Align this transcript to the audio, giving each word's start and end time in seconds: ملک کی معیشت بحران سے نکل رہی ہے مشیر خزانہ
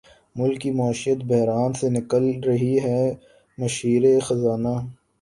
ملک 0.35 0.57
کی 0.61 0.71
معیشت 0.79 1.19
بحران 1.29 1.71
سے 1.79 1.87
نکل 1.89 2.25
رہی 2.47 2.75
ہے 2.85 3.01
مشیر 3.57 4.03
خزانہ 4.19 4.75